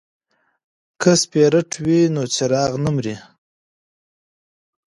که 1.01 1.11
سپیرټ 1.21 1.69
وي 1.85 2.01
نو 2.13 2.23
څراغ 2.35 2.71
نه 2.83 2.91
مري. 2.95 3.15